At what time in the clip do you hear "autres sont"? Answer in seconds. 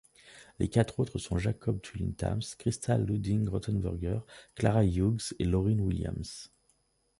0.99-1.37